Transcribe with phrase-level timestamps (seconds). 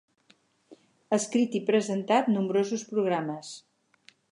[1.17, 3.55] Escrit i presentat nombrosos programes.